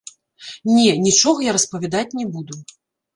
Не, 0.75 0.85
нічога 1.07 1.39
я 1.49 1.53
распавядаць 1.57 2.15
не 2.21 2.25
буду. 2.39 2.59